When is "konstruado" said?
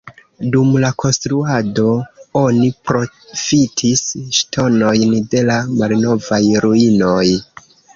1.03-1.85